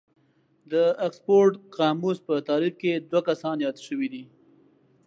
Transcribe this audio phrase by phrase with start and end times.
[0.71, 0.73] د
[1.05, 4.23] اکسفورډ قاموس په تعريف کې دوه کسان ياد شوي دي.